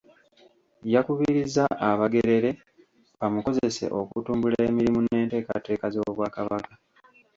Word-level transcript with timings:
Yakubirizza 0.93 1.63
Abagerere 1.89 2.49
bamukozese 3.19 3.85
okutumbula 3.99 4.57
emirimu 4.69 4.99
n’enteekateeka 5.01 5.85
z’Obwakabaka. 5.93 6.73